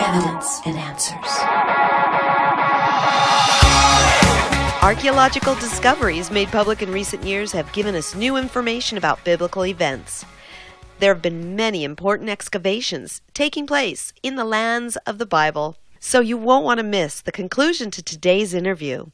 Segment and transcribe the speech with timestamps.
[0.00, 1.38] Evidence and Answers.
[4.82, 10.24] Archaeological discoveries made public in recent years have given us new information about biblical events.
[10.98, 16.18] There have been many important excavations taking place in the lands of the Bible, so
[16.18, 19.06] you won't want to miss the conclusion to today's interview.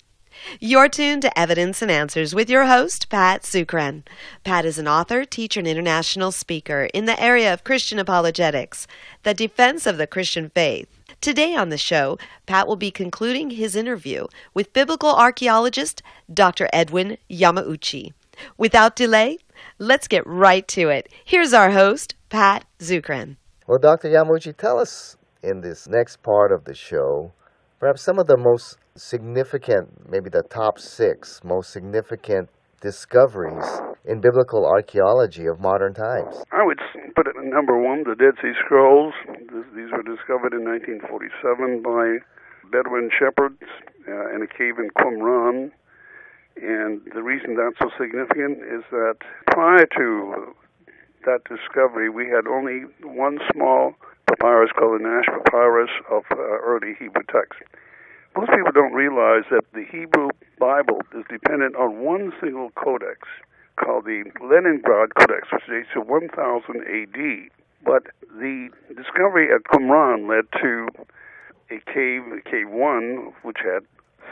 [0.59, 4.03] You're tuned to Evidence and Answers with your host, Pat Zukeran.
[4.45, 8.87] Pat is an author, teacher, and international speaker in the area of Christian apologetics,
[9.23, 10.89] the defense of the Christian faith.
[11.21, 16.69] Today on the show, Pat will be concluding his interview with biblical archaeologist Dr.
[16.73, 18.13] Edwin Yamauchi.
[18.57, 19.39] Without delay,
[19.79, 21.09] let's get right to it.
[21.25, 23.37] Here's our host, Pat Zukeran.
[23.67, 24.09] Well, Dr.
[24.09, 27.33] Yamauchi, tell us in this next part of the show
[27.81, 32.49] perhaps some of the most significant, maybe the top six most significant
[32.81, 33.65] discoveries
[34.05, 36.45] in biblical archaeology of modern times?
[36.53, 36.79] I would
[37.17, 39.15] put it number one, the Dead Sea Scrolls.
[39.75, 42.21] These were discovered in 1947 by
[42.71, 43.65] Bedouin shepherds
[44.07, 45.73] uh, in a cave in Qumran.
[46.61, 49.17] And the reason that's so significant is that
[49.53, 50.55] prior to
[51.25, 53.95] that discovery, we had only one small
[54.31, 57.59] papyrus called the Nash Papyrus of uh, early Hebrew text.
[58.37, 63.27] Most people don't realize that the Hebrew Bible is dependent on one single codex
[63.83, 67.19] called the Leningrad Codex, which dates to 1000 AD.
[67.85, 70.89] But the discovery at Qumran led to
[71.71, 73.83] a cave, Cave 1, which had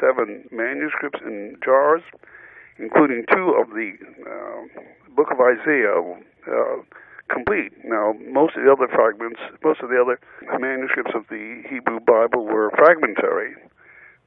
[0.01, 2.03] seven manuscripts in jars,
[2.79, 4.81] including two of the uh,
[5.17, 5.99] Book of Isaiah
[6.47, 6.83] uh,
[7.29, 7.73] complete.
[7.85, 10.19] Now, most of the other fragments, most of the other
[10.59, 13.55] manuscripts of the Hebrew Bible were fragmentary,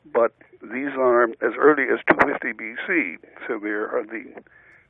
[0.05, 4.41] but these are as early as 250 BC, so they are the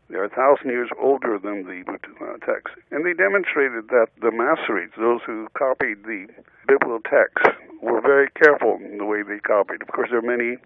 [0.09, 2.75] they are a thousand years older than the uh, text.
[2.91, 6.27] And they demonstrated that the Masoretes, those who copied the
[6.67, 7.47] biblical text,
[7.81, 9.81] were very careful in the way they copied.
[9.81, 10.57] Of course, there are many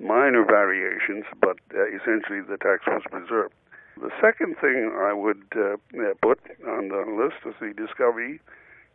[0.00, 3.54] minor variations, but uh, essentially the text was preserved.
[4.00, 5.74] The second thing I would uh,
[6.22, 8.38] put on the list is the discovery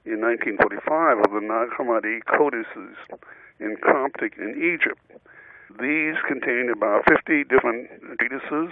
[0.05, 2.95] in 1945 of the Nag Hammadi codices
[3.59, 5.03] in Coptic in Egypt.
[5.75, 8.71] These contain about 50 different treatises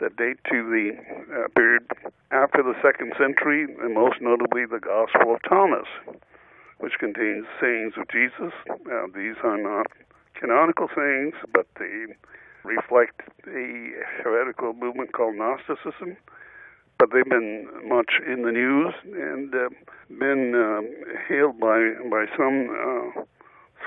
[0.00, 0.98] that date to the
[1.30, 1.86] uh, period
[2.32, 5.86] after the second century, and most notably the Gospel of Thomas,
[6.78, 8.50] which contains sayings of Jesus.
[8.66, 9.86] Uh, these are not
[10.34, 12.10] canonical sayings, but they
[12.64, 13.90] reflect a
[14.22, 16.16] heretical movement called Gnosticism.
[16.98, 19.68] But they've been much in the news and uh,
[20.08, 20.80] been uh,
[21.28, 23.22] hailed by by some uh,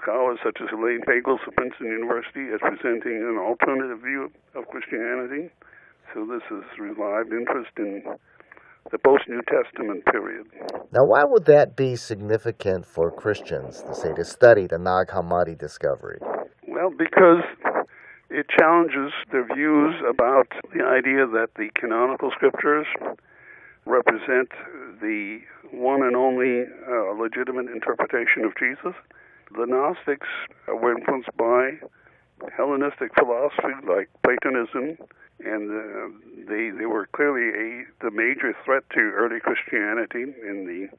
[0.02, 5.50] scholars such as Elaine Pagels of Princeton University as presenting an alternative view of Christianity.
[6.14, 8.04] So this has revived interest in
[8.92, 10.46] the post New Testament period.
[10.92, 15.58] Now, why would that be significant for Christians to say to study the Nag Hammadi
[15.58, 16.20] discovery?
[16.68, 17.44] Well, because
[18.38, 22.88] it challenges their views about the idea that the canonical scriptures
[23.86, 24.50] represent
[25.02, 25.40] the
[25.72, 28.94] one and only uh, legitimate interpretation of Jesus
[29.56, 30.28] the Gnostics
[30.68, 31.80] were influenced by
[32.56, 34.98] Hellenistic philosophy like Platonism,
[35.40, 36.08] and uh,
[36.50, 40.90] they they were clearly a the major threat to early Christianity in the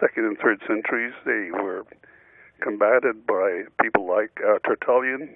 [0.00, 1.12] second and third centuries.
[1.24, 1.84] They were
[2.60, 5.28] combated by people like uh, Tertullian,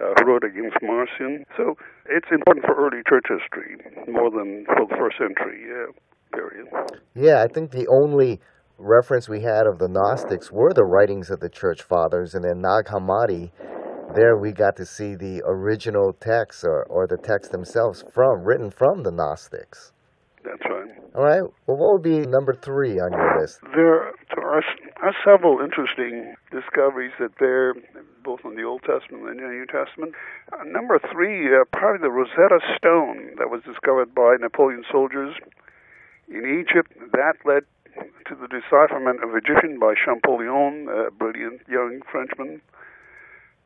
[0.00, 1.44] uh, who wrote against Marcion.
[1.56, 1.74] So
[2.08, 3.76] it's important for early church history
[4.08, 5.92] more than for the first century uh,
[6.34, 6.66] period.
[7.14, 8.40] Yeah, I think the only
[8.78, 12.60] reference we had of the Gnostics were the writings of the church fathers, and then
[12.62, 13.50] Nag Hammadi,
[14.14, 18.70] there we got to see the original texts or, or the texts themselves from written
[18.70, 19.92] from the Gnostics.
[20.42, 20.88] That's right.
[21.14, 21.42] All right.
[21.66, 23.60] Well, what would be number three on your list?
[23.74, 24.62] There are,
[25.02, 27.74] are several interesting discoveries that there,
[28.22, 30.14] both in the Old Testament and the New Testament.
[30.52, 35.34] Uh, number three, uh, probably the Rosetta Stone that was discovered by Napoleon soldiers
[36.28, 36.92] in Egypt.
[37.12, 37.64] That led
[38.28, 42.62] to the decipherment of Egyptian by Champollion, a brilliant young Frenchman.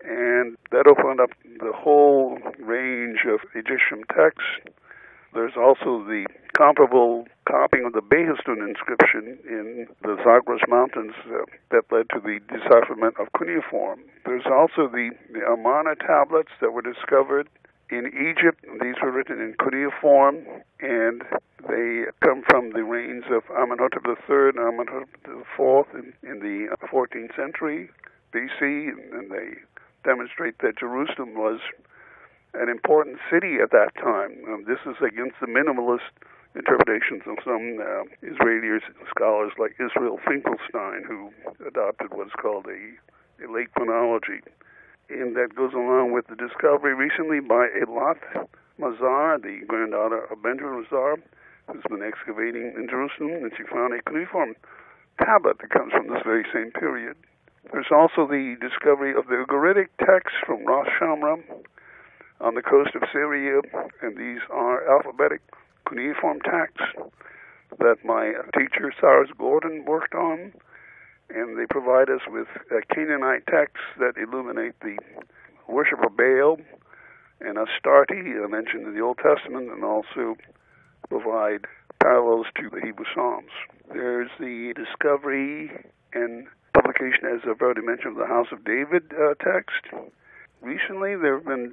[0.05, 4.77] And that opened up the whole range of Egyptian texts.
[5.33, 6.27] There's also the
[6.57, 12.41] comparable copying of the Behistun inscription in the Zagros Mountains uh, that led to the
[12.49, 14.01] decipherment of cuneiform.
[14.25, 17.49] There's also the, the Amarna tablets that were discovered
[17.91, 18.65] in Egypt.
[18.81, 20.47] These were written in cuneiform,
[20.81, 21.23] and
[21.69, 27.35] they come from the reigns of Amenhotep III and Amenhotep IV in, in the 14th
[27.37, 27.91] century
[28.33, 29.59] BC, and they
[30.05, 31.61] demonstrate that Jerusalem was
[32.55, 34.39] an important city at that time.
[34.49, 36.13] Um, this is against the minimalist
[36.55, 38.79] interpretations of some uh, Israeli
[39.11, 41.31] scholars like Israel Finkelstein, who
[41.67, 42.95] adopted what's called a,
[43.43, 44.41] a late chronology.
[45.11, 48.47] And that goes along with the discovery recently by Eilat
[48.81, 51.17] Mazar, the granddaughter of Benjamin Mazar,
[51.69, 54.55] who's been excavating in Jerusalem, and she found a cuneiform
[55.19, 57.17] tablet that comes from this very same period.
[57.73, 61.43] There's also the discovery of the Ugaritic texts from Ras Shamra
[62.41, 63.61] on the coast of Syria,
[64.03, 65.41] and these are alphabetic
[65.89, 66.95] cuneiform texts
[67.79, 70.53] that my teacher Cyrus Gordon worked on,
[71.31, 72.47] and they provide us with
[72.93, 74.97] Canaanite texts that illuminate the
[75.69, 76.59] worship of Baal
[77.41, 80.37] and Astarte, mentioned in the Old Testament, and also
[81.09, 81.67] provide
[82.01, 83.51] parallels to the Hebrew Psalms.
[83.93, 85.71] There's the discovery
[86.13, 90.11] and publication, as I've already mentioned, of the House of David uh, text.
[90.61, 91.73] Recently, there have been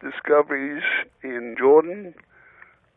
[0.00, 0.82] discoveries
[1.22, 2.14] in Jordan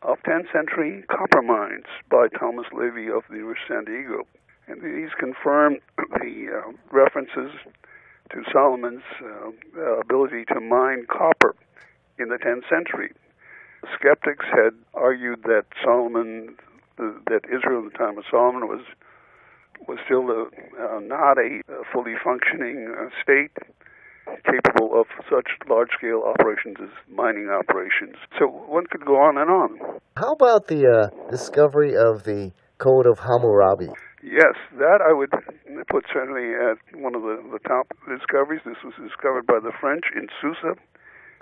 [0.02, 4.26] of 10th century copper mines by Thomas Levy of the San Diego.
[4.66, 7.50] And these confirm the uh, references
[8.30, 11.54] to Solomon's uh, ability to mine copper
[12.18, 13.12] in the 10th century.
[13.98, 16.56] Skeptics had argued that Solomon,
[16.98, 18.82] that Israel in the time of Solomon was
[19.86, 23.56] was still a, uh, not a, a fully functioning uh, state
[24.44, 28.16] capable of such large scale operations as mining operations.
[28.38, 30.00] So one could go on and on.
[30.16, 33.88] How about the uh, discovery of the Code of Hammurabi?
[34.22, 35.30] Yes, that I would
[35.88, 38.62] put certainly at one of the, the top discoveries.
[38.64, 40.74] This was discovered by the French in Susa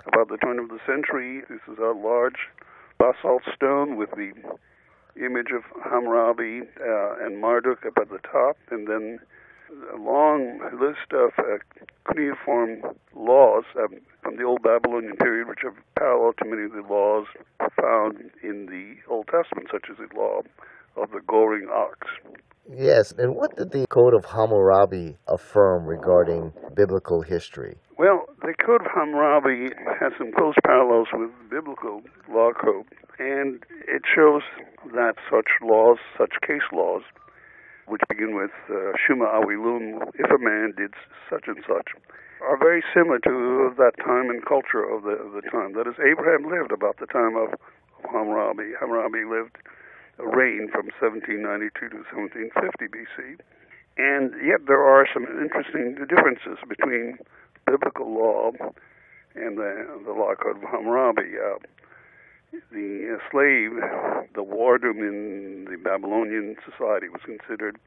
[0.05, 1.41] about the turn of the century.
[1.49, 2.37] This is a large
[2.97, 4.31] basalt stone with the
[5.17, 9.19] image of Hammurabi uh, and Marduk up at the top, and then
[9.93, 11.57] a long list of uh,
[12.11, 12.81] cuneiform
[13.15, 17.25] laws um, from the Old Babylonian period, which are parallel to many of the laws
[17.79, 20.41] found in the Old Testament, such as the law
[20.95, 22.07] of the goring ox.
[22.69, 27.77] Yes, and what did the Code of Hammurabi affirm regarding biblical history?
[27.97, 32.85] Well, the Code of Hammurabi has some close parallels with biblical law code,
[33.19, 34.41] and it shows
[34.93, 37.03] that such laws, such case laws,
[37.87, 40.93] which begin with uh, Shuma Awilun, if a man did
[41.29, 41.95] such and such,
[42.43, 45.73] are very similar to that time and culture of the, of the time.
[45.73, 47.55] That is, Abraham lived about the time of
[48.11, 48.77] Hammurabi.
[48.79, 49.57] Hammurabi lived,
[50.19, 53.39] reigned from 1792 to 1750 BC.
[53.97, 57.17] And yet there are some interesting differences between
[57.65, 58.51] biblical law
[59.35, 61.33] and the, the law code of Hammurabi.
[61.39, 61.57] Uh,
[62.51, 63.71] the slave,
[64.35, 67.77] the wardum in the Babylonian society was considered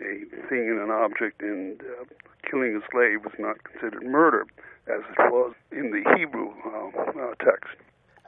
[0.00, 2.04] a thing and an object, and uh,
[2.50, 4.44] killing a slave was not considered murder,
[4.88, 7.76] as it was in the Hebrew uh, uh, text.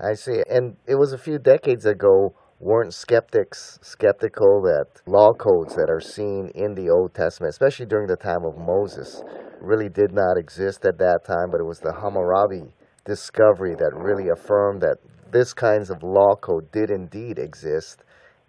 [0.01, 0.43] I see.
[0.49, 6.01] And it was a few decades ago, weren't skeptics skeptical that law codes that are
[6.01, 9.23] seen in the Old Testament, especially during the time of Moses,
[9.61, 12.73] really did not exist at that time, but it was the Hammurabi
[13.05, 14.99] discovery that really affirmed that
[15.31, 18.03] this kinds of law code did indeed exist,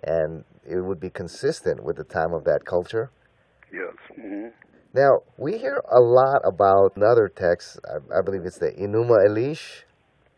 [0.04, 3.12] and it would be consistent with the time of that culture.
[3.72, 3.96] Yes.
[4.18, 4.48] Mm-hmm.
[4.94, 7.80] Now we hear a lot about another text.
[7.86, 9.84] I, I believe it's the Enuma Elish.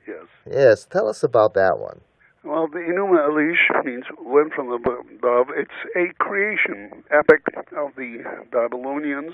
[0.07, 0.25] Yes.
[0.49, 0.85] Yes.
[0.85, 2.01] Tell us about that one.
[2.43, 5.47] Well, the Enuma Elish means went from above.
[5.55, 7.45] It's a creation epic
[7.77, 9.33] of the Babylonians,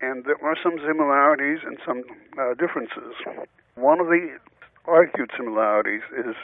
[0.00, 2.02] and there are some similarities and some
[2.36, 3.14] uh, differences.
[3.76, 4.36] One of the
[4.86, 6.34] argued similarities is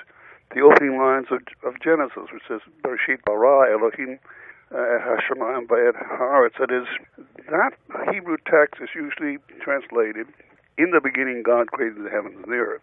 [0.55, 4.19] the opening lines of, of Genesis, which says, Bereshit bara Elohim
[4.71, 6.57] uh, Hashemayim Vayet Haaretz.
[6.59, 6.87] That is,
[7.51, 7.73] that
[8.13, 10.27] Hebrew text is usually translated,
[10.79, 12.83] in the beginning God created the heavens and the earth.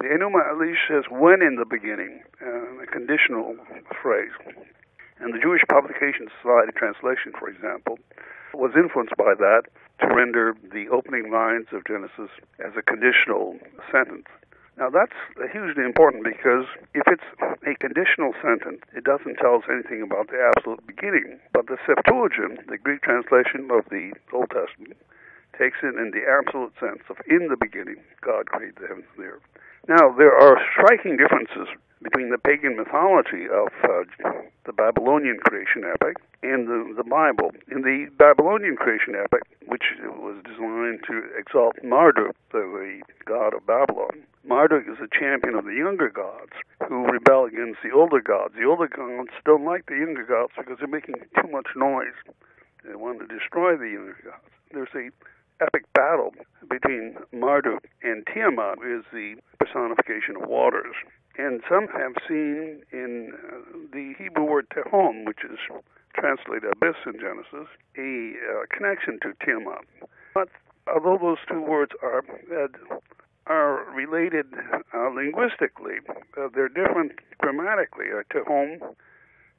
[0.00, 3.56] The Enuma Elish says, when in the beginning, uh, a conditional
[4.02, 4.32] phrase.
[5.20, 7.98] And the Jewish Publication Society translation, for example,
[8.52, 9.62] was influenced by that
[10.00, 12.28] to render the opening lines of Genesis
[12.60, 13.56] as a conditional
[13.92, 14.28] sentence.
[14.76, 15.16] Now that's
[15.52, 17.24] hugely important because if it's
[17.64, 21.40] a conditional sentence, it doesn't tell us anything about the absolute beginning.
[21.52, 25.00] But the Septuagint, the Greek translation of the Old Testament,
[25.56, 29.24] takes it in the absolute sense of in the beginning, God created the heavens and
[29.24, 29.46] the earth.
[29.88, 34.04] Now there are striking differences between the pagan mythology of uh,
[34.66, 37.50] the Babylonian creation epic and the, the Bible.
[37.72, 44.26] In the Babylonian creation epic, which was designed to exalt Marduk, the god of Babylon,
[44.46, 46.52] Marduk is a champion of the younger gods
[46.88, 48.54] who rebel against the older gods.
[48.56, 52.14] The older gods don't like the younger gods because they're making too much noise.
[52.86, 54.46] They want to destroy the younger gods.
[54.72, 55.10] There's a
[55.62, 56.32] epic battle
[56.68, 60.94] between Marduk and Tiamat, who is the personification of waters.
[61.38, 65.58] And some have seen in uh, the Hebrew word tehom, which is
[66.14, 69.84] translated abyss in Genesis, a uh, connection to Tiamat.
[70.34, 70.48] But
[70.86, 72.95] although those two words are uh, are
[73.96, 74.46] related
[74.94, 76.04] uh, linguistically,
[76.36, 78.06] uh, they're different grammatically.
[78.12, 78.78] Uh, tehom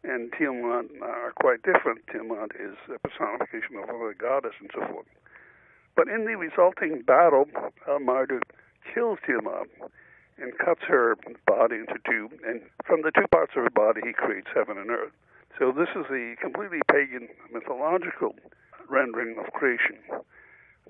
[0.03, 2.05] and Tiamat are quite different.
[2.11, 5.07] Tiamat is a personification of a goddess and so forth.
[5.95, 7.45] But in the resulting battle,
[7.89, 8.43] uh, Marduk
[8.93, 9.67] kills Tiamat
[10.37, 11.17] and cuts her
[11.47, 14.91] body into two, and from the two parts of her body, he creates heaven and
[14.91, 15.11] earth.
[15.57, 18.35] So this is a completely pagan mythological
[18.87, 19.97] rendering of creation.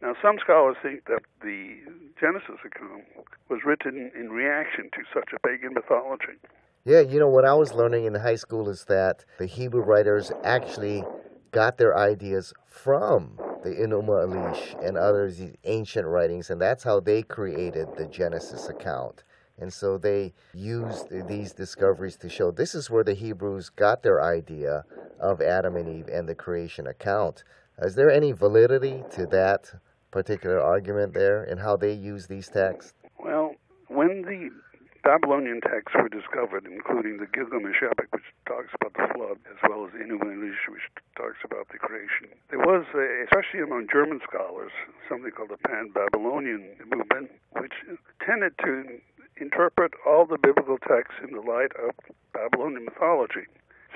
[0.02, 1.78] Now, some scholars think that the
[2.20, 3.04] Genesis account
[3.50, 6.38] was written in reaction to such a pagan mythology.
[6.86, 10.32] Yeah, you know, what I was learning in high school is that the Hebrew writers
[10.44, 11.04] actually
[11.52, 17.24] got their ideas from the Enuma Elish and others, ancient writings, and that's how they
[17.24, 19.24] created the Genesis account.
[19.60, 24.22] And so they used these discoveries to show this is where the Hebrews got their
[24.22, 24.86] idea
[25.20, 27.44] of Adam and Eve and the creation account.
[27.82, 29.74] Is there any validity to that
[30.12, 32.94] particular argument there and how they use these texts?
[33.20, 33.56] Well,
[33.88, 34.50] when the
[35.08, 39.88] Babylonian texts were discovered, including the Gilgamesh epic, which talks about the flood, as well
[39.88, 40.84] as the Enuma Elish, which
[41.16, 42.28] talks about the creation.
[42.50, 44.72] There was, a, especially among German scholars,
[45.08, 47.72] something called the Pan-Babylonian movement, which
[48.20, 49.00] tended to
[49.40, 51.96] interpret all the biblical texts in the light of
[52.34, 53.48] Babylonian mythology.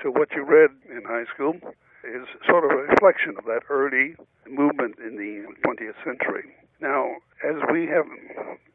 [0.02, 1.60] So what you read in high school
[2.08, 4.16] is sort of a reflection of that early
[4.52, 6.52] movement in the 20th century.
[6.80, 8.06] Now, as we have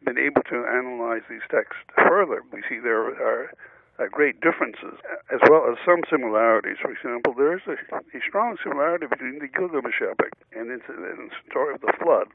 [0.03, 3.51] been able to analyze these texts further, we see there are
[3.99, 4.99] uh, great differences,
[5.33, 6.77] as well as some similarities.
[6.81, 11.73] For example, there is a, a strong similarity between the Gilgamesh epic and, the story
[11.73, 12.27] of the flood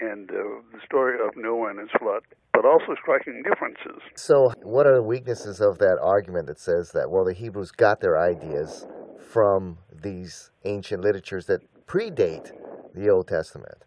[0.00, 2.22] and uh, the story of Noah and his flood,
[2.52, 4.02] but also striking differences.
[4.16, 8.00] So, what are the weaknesses of that argument that says that, well, the Hebrews got
[8.00, 8.86] their ideas
[9.30, 12.52] from these ancient literatures that predate
[12.94, 13.78] the Old Testament?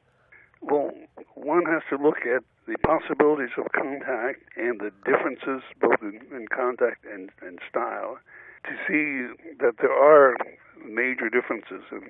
[0.62, 0.92] Well,
[1.36, 6.48] one has to look at the possibilities of contact and the differences both in, in
[6.48, 8.18] contact and, and style
[8.66, 10.36] to see that there are
[10.86, 12.10] major differences and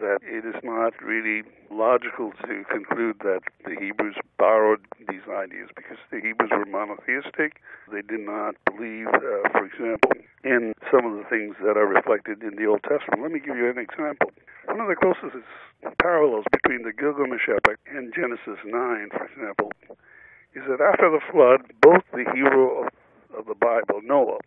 [0.00, 5.98] that it is not really logical to conclude that the Hebrews borrowed these ideas because
[6.10, 7.60] the Hebrews were monotheistic.
[7.92, 10.12] They did not believe, uh, for example,
[10.42, 13.22] in some of the things that are reflected in the Old Testament.
[13.22, 14.32] Let me give you an example.
[14.66, 15.44] One of the closest
[16.00, 19.72] parallels between the Gilgamesh epic and Genesis 9, for example,
[20.54, 22.88] is that after the flood, both the hero of,
[23.36, 24.38] of the Bible, Noah,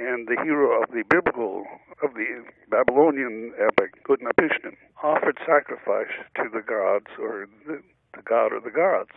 [0.00, 1.64] and the hero of the biblical,
[2.02, 2.40] of the
[2.70, 7.82] Babylonian epic, Utnapishtim, offered sacrifice to the gods or the,
[8.16, 9.12] the god or the gods.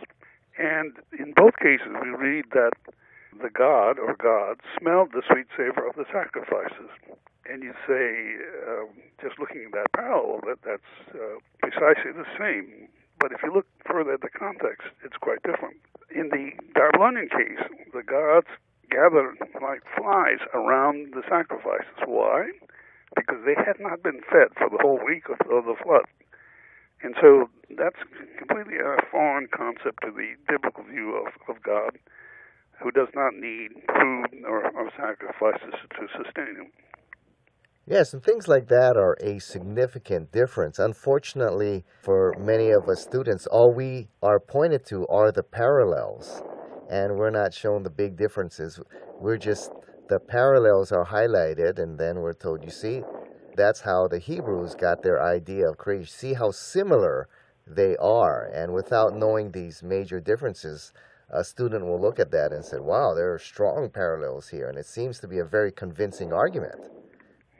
[0.58, 2.76] And in both cases, we read that
[3.32, 6.92] the god or gods smelled the sweet savor of the sacrifices.
[7.48, 8.36] And you say,
[8.68, 8.84] uh,
[9.24, 12.88] just looking at that parallel, that that's uh, precisely the same.
[13.18, 15.80] But if you look further at the context, it's quite different.
[16.14, 18.48] In the Babylonian case, the gods
[18.94, 21.98] gathered like flies around the sacrifices.
[22.06, 22.54] Why?
[23.18, 26.06] Because they had not been fed for the whole week of, of the flood.
[27.02, 27.98] And so that's
[28.38, 31.98] completely a foreign concept to the biblical view of, of God,
[32.80, 36.70] who does not need food or, or sacrifices to sustain him.
[37.86, 40.78] Yes, and things like that are a significant difference.
[40.78, 46.42] Unfortunately, for many of us students, all we are pointed to are the parallels,
[46.90, 48.80] and we're not shown the big differences.
[49.20, 49.70] We're just,
[50.08, 53.02] the parallels are highlighted, and then we're told, you see,
[53.56, 56.06] that's how the Hebrews got their idea of creation.
[56.06, 57.28] See how similar
[57.66, 60.92] they are, and without knowing these major differences,
[61.30, 64.78] a student will look at that and say, wow, there are strong parallels here, and
[64.78, 66.90] it seems to be a very convincing argument.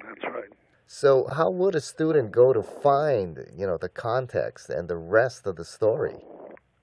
[0.02, 0.50] That's right.
[0.86, 5.46] So, how would a student go to find, you know, the context and the rest
[5.46, 6.16] of the story?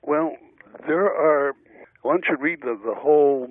[0.01, 0.31] Well,
[0.87, 1.53] there are.
[2.01, 3.47] One should read the, the whole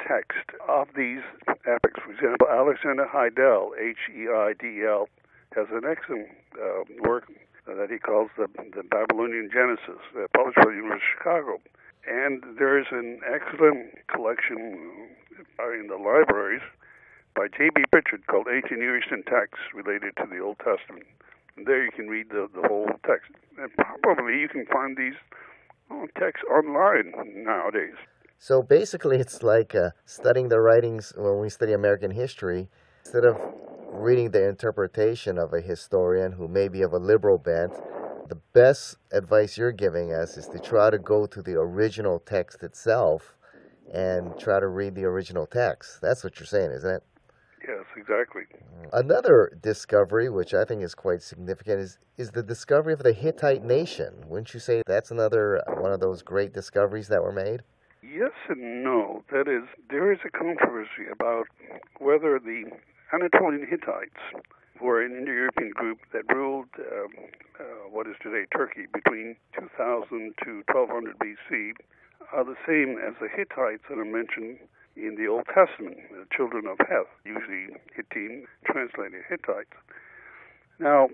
[0.00, 1.20] text of these
[1.66, 2.00] epics.
[2.04, 5.08] For example, Alexander Heidel, H-E-I-D-L,
[5.54, 7.28] has an excellent uh, work
[7.66, 11.60] that he calls the, the Babylonian Genesis, uh, published by the University of Chicago.
[12.08, 15.06] And there is an excellent collection
[15.60, 16.62] in the libraries
[17.36, 17.84] by J.B.
[17.92, 21.06] Pritchard called Ancient Near Eastern Texts Related to the Old Testament.
[21.56, 23.30] And there you can read the, the whole text.
[23.58, 23.70] And
[24.02, 25.14] probably you can find these
[25.92, 27.12] oh, texts online
[27.44, 27.94] nowadays.
[28.38, 32.68] So basically, it's like uh, studying the writings when we study American history.
[33.04, 33.38] Instead of
[33.92, 37.72] reading the interpretation of a historian who may be of a liberal bent,
[38.28, 42.62] the best advice you're giving us is to try to go to the original text
[42.62, 43.36] itself
[43.92, 46.00] and try to read the original text.
[46.00, 47.02] That's what you're saying, isn't it?
[47.96, 48.42] Exactly.
[48.92, 53.64] Another discovery, which I think is quite significant, is, is the discovery of the Hittite
[53.64, 54.12] nation.
[54.26, 57.62] Wouldn't you say that's another one of those great discoveries that were made?
[58.02, 59.22] Yes and no.
[59.30, 61.46] That is, there is a controversy about
[61.98, 62.64] whether the
[63.12, 64.20] Anatolian Hittites
[64.80, 67.06] were an Indo-European group that ruled uh,
[67.60, 71.72] uh, what is today Turkey between 2000 to 1200 BC
[72.32, 74.58] are the same as the Hittites that are mentioned
[74.96, 79.74] in the Old Testament, the children of Heth, usually Hittim, translated Hittites.
[80.78, 81.08] Now,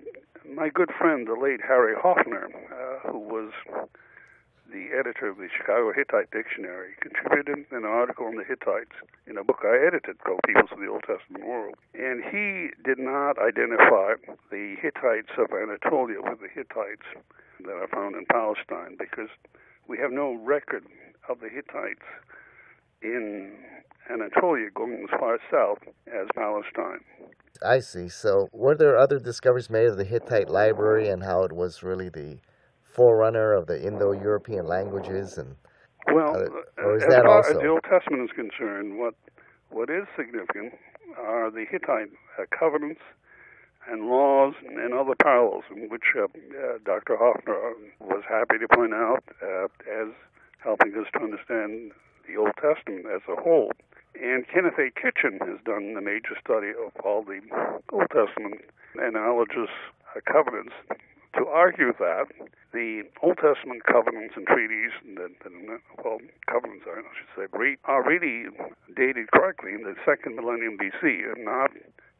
[0.47, 3.51] my good friend, the late Harry Hoffner, uh, who was
[4.71, 8.93] the editor of the Chicago Hittite Dictionary, contributed an article on the Hittites
[9.27, 11.75] in a book I edited called Peoples of the Old Testament World.
[11.93, 14.15] And he did not identify
[14.51, 17.05] the Hittites of Anatolia with the Hittites
[17.65, 19.29] that are found in Palestine because
[19.87, 20.85] we have no record
[21.27, 22.05] of the Hittites
[23.01, 23.51] in
[24.09, 26.99] Anatolia going as far south as Palestine.
[27.63, 28.09] I see.
[28.09, 32.09] So, were there other discoveries made of the Hittite library and how it was really
[32.09, 32.37] the
[32.83, 35.37] forerunner of the Indo-European languages?
[35.37, 35.55] And
[36.13, 37.51] well, uh, as that far also?
[37.51, 39.13] as the Old Testament is concerned, what
[39.69, 40.73] what is significant
[41.17, 43.01] are the Hittite uh, covenants
[43.89, 47.17] and laws and other parallels, which uh, uh, Dr.
[47.17, 50.13] Hoffner was happy to point out uh, as
[50.63, 51.91] helping us to understand
[52.29, 53.73] the Old Testament as a whole.
[54.21, 54.93] And Kenneth A.
[54.93, 57.41] Kitchen has done a major study of all the
[57.91, 58.61] Old Testament
[58.95, 59.73] analogous
[60.15, 60.73] uh, covenants
[61.37, 62.27] to argue that
[62.73, 65.31] the Old Testament covenants and treaties, that,
[66.03, 66.19] well,
[66.49, 68.49] covenants, I should say, are really
[68.95, 71.71] dated correctly in the second millennium BC and not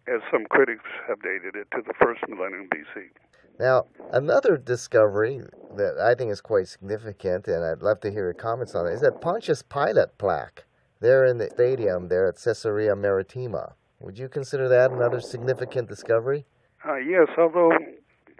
[0.08, 3.10] as some critics have dated it to the first millennium BC.
[3.60, 5.42] Now, another discovery
[5.75, 8.94] that I think is quite significant, and I'd love to hear your comments on it,
[8.94, 10.63] is that Pontius Pilate plaque
[11.01, 13.74] there in the stadium there at Caesarea Maritima.
[14.00, 16.46] Would you consider that another significant discovery?
[16.88, 17.72] Uh, yes, although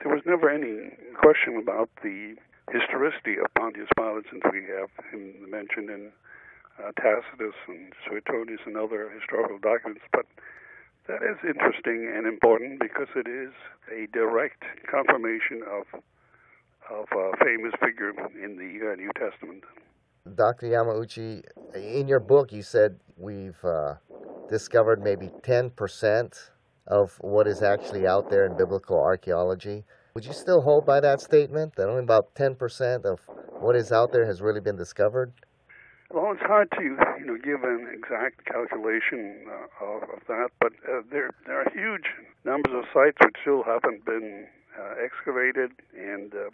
[0.01, 2.35] there was never any question about the
[2.71, 6.12] historicity of Pontius Pilate, since we have him mentioned in
[6.79, 10.03] uh, Tacitus and Suetonius and other historical documents.
[10.13, 10.25] But
[11.10, 13.52] that is interesting and important because it is
[13.91, 16.02] a direct confirmation of
[16.89, 18.10] of a famous figure
[18.43, 19.63] in the uh, New Testament.
[20.36, 20.67] Dr.
[20.67, 21.43] Yamauchi,
[21.76, 23.95] in your book, you said we've uh,
[24.50, 26.50] discovered maybe 10%
[26.88, 29.84] of what is actually out there in biblical archaeology.
[30.15, 33.19] Would you still hold by that statement that only about 10% of
[33.60, 35.32] what is out there has really been discovered?
[36.12, 40.74] Well, it's hard to you know give an exact calculation uh, of, of, that, but
[40.89, 42.10] uh, there there are huge
[42.43, 46.50] numbers of sites which still haven't been uh, excavated, and uh,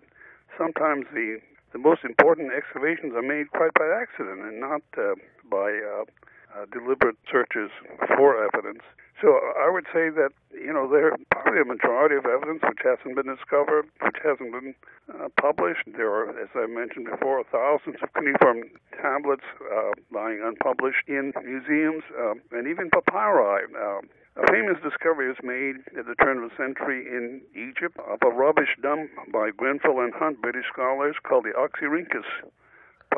[0.58, 1.40] sometimes the
[1.72, 5.16] the most important excavations are made quite by accident and not uh,
[5.50, 6.04] by uh,
[6.74, 7.72] deliberate searches
[8.18, 8.84] for evidence.
[9.22, 13.16] So I would say that you know there probably a majority of evidence which hasn't
[13.16, 14.76] been discovered, which hasn't been
[15.08, 15.88] uh, published.
[15.88, 22.04] There are, as I mentioned before, thousands of cuneiform tablets uh, lying unpublished in museums,
[22.20, 23.72] uh, and even papyri.
[23.72, 24.02] Uh,
[24.36, 28.36] a famous discovery was made at the turn of the century in Egypt of a
[28.36, 32.28] rubbish dump by Grenfell and Hunt, British scholars, called the Oxyrhynchus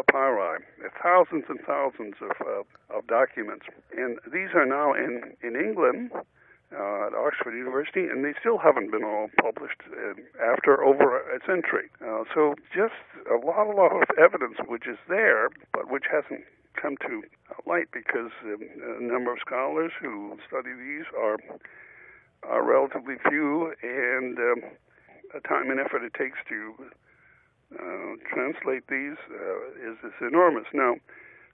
[0.03, 0.59] papyri,
[1.01, 3.65] thousands and thousands of, uh, of documents.
[3.97, 8.91] And these are now in, in England uh, at Oxford University, and they still haven't
[8.91, 11.89] been all published uh, after over a century.
[12.01, 12.99] Uh, so just
[13.31, 16.43] a lot, a lot of evidence which is there, but which hasn't
[16.75, 17.23] come to
[17.65, 18.61] light because um,
[18.99, 21.37] a number of scholars who study these are
[22.43, 24.61] are relatively few, and um,
[25.33, 26.75] the time and effort it takes to
[27.73, 30.65] uh, translate these uh, is, is enormous.
[30.73, 30.95] Now,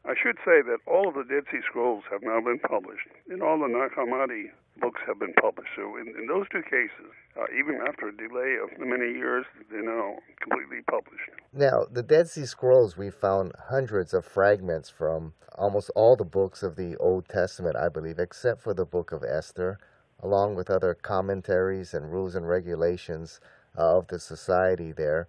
[0.05, 3.41] I should say that all of the Dead Sea Scrolls have now been published, and
[3.41, 5.71] all the Nag Hammadi books have been published.
[5.77, 9.81] So, in, in those two cases, uh, even after a delay of many years, they're
[9.81, 11.31] now completely published.
[11.53, 16.63] Now, the Dead Sea Scrolls, we found hundreds of fragments from almost all the books
[16.63, 19.79] of the Old Testament, I believe, except for the book of Esther,
[20.21, 23.39] along with other commentaries and rules and regulations
[23.75, 25.27] of the society there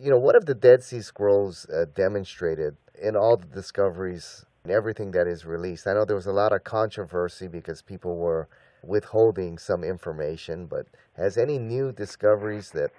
[0.00, 4.72] you know, what have the Dead Sea Scrolls uh, demonstrated in all the discoveries and
[4.72, 5.86] everything that is released?
[5.86, 8.48] I know there was a lot of controversy because people were
[8.82, 12.90] withholding some information, but has any new discoveries that,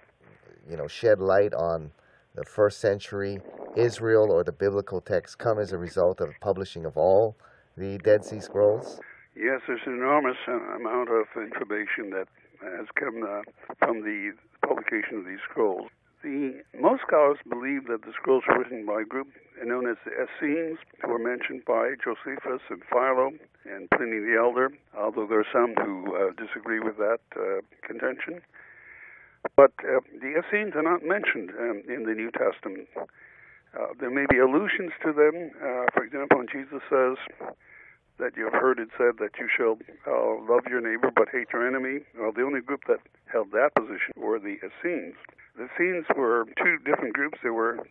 [0.69, 1.91] you know, shed light on
[2.33, 3.39] the first century
[3.75, 7.35] Israel or the biblical text come as a result of the publishing of all
[7.77, 8.99] the Dead Sea Scrolls?
[9.35, 12.27] Yes, there's an enormous amount of information that
[12.61, 13.41] has come uh,
[13.85, 14.31] from the
[14.65, 15.89] publication of these scrolls
[16.25, 19.27] The most scholars believe that the scrolls were written by a group
[19.63, 23.29] known as the Essenes, who were mentioned by Josephus and Philo
[23.69, 28.41] and Pliny the Elder, although there are some who uh, disagree with that uh, contention.
[29.55, 32.89] But uh, the Essenes are not mentioned um, in the New Testament.
[32.97, 35.51] Uh, there may be allusions to them.
[35.61, 37.21] Uh, for example, when Jesus says
[38.19, 41.47] that you have heard it said that you shall uh, love your neighbor but hate
[41.51, 45.15] your enemy, well, the only group that held that position were the Essenes.
[45.57, 47.39] The Essenes were two different groups.
[47.43, 47.85] They were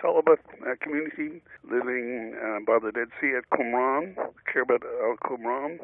[0.00, 4.14] celibate uh, community living uh, by the Dead Sea at Qumran,
[4.50, 5.78] Khirbet al Qumran,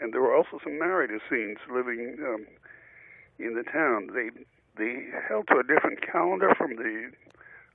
[0.00, 2.46] and there were also some married Essenes living um,
[3.38, 4.08] in the town.
[4.12, 4.30] They
[4.76, 7.12] they held to a different calendar from the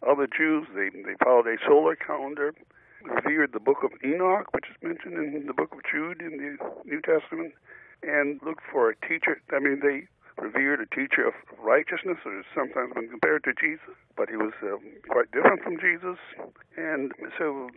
[0.06, 0.67] other Jews.
[0.75, 2.54] They they followed a solar calendar,
[3.04, 6.58] revered the book of Enoch, which is mentioned in the book of Jude in the
[6.86, 7.54] New Testament,
[8.04, 9.42] and looked for a teacher.
[9.52, 10.08] I mean, they
[10.42, 14.80] revered a teacher of righteousness, or sometimes been compared to Jesus, but he was um,
[15.10, 16.18] quite different from Jesus.
[16.78, 17.70] And so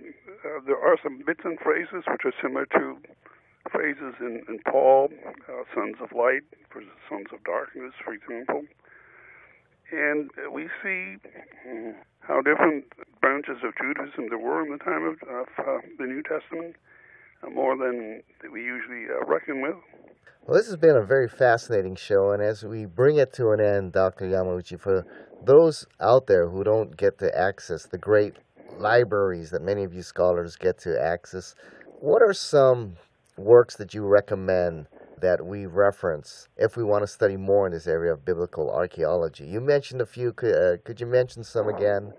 [0.45, 2.99] uh, there are some bits and phrases which are similar to
[3.71, 5.11] phrases in, in Paul,
[5.49, 8.65] uh, sons of light versus sons of darkness, for example.
[9.93, 11.17] And we see
[12.21, 12.85] how different
[13.21, 16.77] branches of Judaism there were in the time of, of uh, the New Testament,
[17.43, 19.77] uh, more than we usually uh, reckon with.
[20.47, 23.61] Well, this has been a very fascinating show, and as we bring it to an
[23.61, 24.25] end, Dr.
[24.25, 25.07] Yamauchi, for
[25.45, 28.37] those out there who don't get to access the great
[28.79, 31.55] libraries that many of you scholars get to access,
[32.01, 32.97] what are some
[33.37, 34.87] works that you recommend
[35.23, 39.47] that we reference if we want to study more in this area of biblical archaeology?
[39.47, 40.33] You mentioned a few.
[40.33, 42.13] Could, uh, could you mention some again?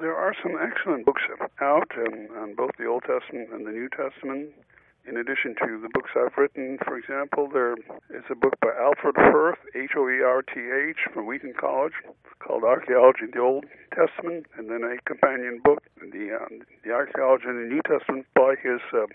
[0.00, 1.22] There are some excellent books
[1.60, 1.90] out
[2.40, 4.50] on both the Old Testament and the New Testament.
[5.08, 7.72] In addition to the books I've written, for example, there
[8.10, 11.94] is a book by Alfred Hoerth, H O E R T H, from Wheaton College,
[12.38, 13.64] called Archaeology in the Old
[13.96, 16.48] Testament, and then a companion book, the uh,
[16.84, 19.06] the Archaeology in the New Testament, by his uh,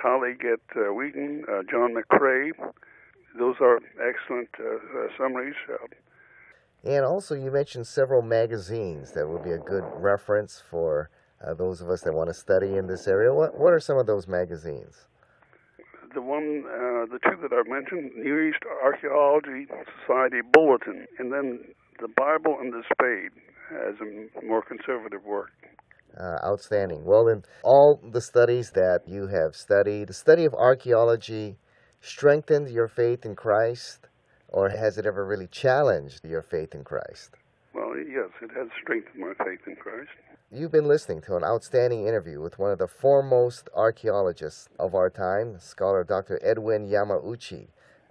[0.00, 2.50] colleague at uh, Wheaton, uh, John McRay.
[3.38, 5.54] Those are excellent uh, uh, summaries.
[6.84, 11.10] and also, you mentioned several magazines that would be a good reference for
[11.44, 13.32] uh, those of us that want to study in this area.
[13.32, 15.06] What what are some of those magazines?
[16.14, 19.66] The one, uh, the two that I've mentioned, Near East Archaeology
[20.00, 21.60] Society Bulletin, and then
[22.00, 23.32] the Bible and the Spade
[23.70, 25.50] as a more conservative work.
[26.18, 27.04] Uh, outstanding.
[27.04, 31.56] Well, in all the studies that you have studied, the study of archaeology
[32.00, 34.08] strengthened your faith in Christ,
[34.48, 37.36] or has it ever really challenged your faith in Christ?
[37.74, 40.08] Well, yes, it has strengthened my faith in Christ.
[40.50, 45.10] You've been listening to an outstanding interview with one of the foremost archaeologists of our
[45.10, 46.40] time, scholar Dr.
[46.42, 47.66] Edwin Yamauchi,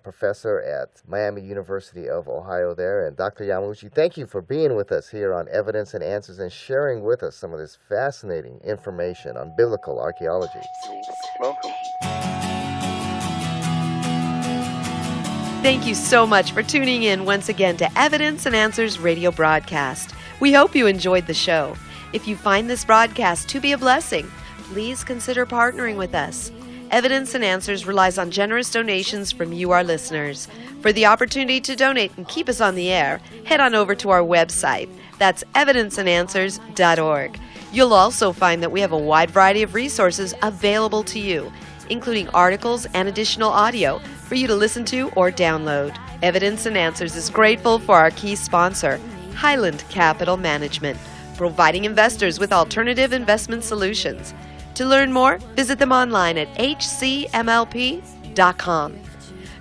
[0.05, 3.07] professor at Miami University of Ohio there.
[3.07, 3.43] And Dr.
[3.43, 7.23] Yamauchi, thank you for being with us here on Evidence and Answers and sharing with
[7.23, 10.61] us some of this fascinating information on biblical archaeology.
[11.41, 11.71] welcome.
[15.63, 20.13] Thank you so much for tuning in once again to Evidence and Answers radio broadcast.
[20.39, 21.75] We hope you enjoyed the show.
[22.13, 24.29] If you find this broadcast to be a blessing,
[24.65, 26.51] please consider partnering with us.
[26.95, 30.47] Evidence and Answers relies on generous donations from you, our listeners.
[30.79, 34.11] For the opportunity to donate and keep us on the air, head on over to
[34.11, 34.87] our website.
[35.19, 37.39] That's evidenceandanswers.org.
[37.73, 41.51] You'll also find that we have a wide variety of resources available to you,
[41.89, 45.97] including articles and additional audio for you to listen to or download.
[46.23, 49.01] Evidence and Answers is grateful for our key sponsor,
[49.33, 50.97] Highland Capital Management
[51.35, 54.33] providing investors with alternative investment solutions.
[54.75, 57.35] To learn more, visit them online at hcmlp.com.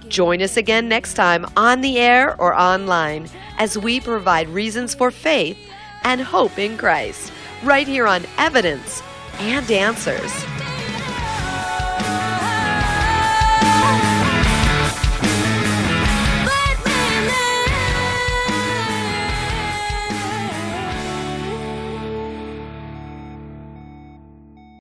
[0.09, 5.11] Join us again next time on the air or online as we provide reasons for
[5.11, 5.59] faith
[6.03, 9.03] and hope in Christ, right here on Evidence
[9.39, 10.33] and Answers.